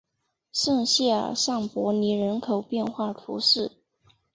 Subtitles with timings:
[0.51, 3.71] 圣谢尔尚帕尼人口变化图示